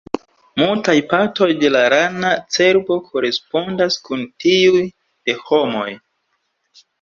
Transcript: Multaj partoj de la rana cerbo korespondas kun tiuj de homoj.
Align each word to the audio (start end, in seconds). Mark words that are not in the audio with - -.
Multaj 0.59 0.93
partoj 1.09 1.49
de 1.63 1.69
la 1.75 1.83
rana 1.93 2.31
cerbo 2.55 2.97
korespondas 3.11 3.99
kun 4.09 4.25
tiuj 4.45 4.81
de 4.85 5.37
homoj. 5.45 5.87